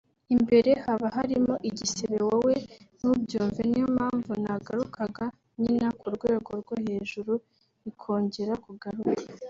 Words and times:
imbere 0.35 0.71
haba 0.83 1.07
harimo 1.17 1.53
igisebe 1.69 2.17
wowe 2.27 2.55
ntubyumve 2.97 3.61
niyo 3.69 3.87
mpamvu 3.95 4.31
nagarukaga 4.43 5.25
nkina 5.57 5.87
ku 5.99 6.05
rwego 6.15 6.49
rwo 6.61 6.75
hejuru 6.85 7.33
ikongera 7.89 8.53
kugaruka 8.65 9.27